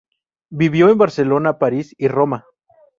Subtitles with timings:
[0.49, 2.45] Vivió en Barcelona, París y Roma.